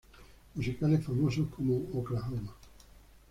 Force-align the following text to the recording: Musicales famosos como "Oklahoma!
Musicales 0.55 1.03
famosos 1.05 1.47
como 1.55 1.75
"Oklahoma! 1.93 2.55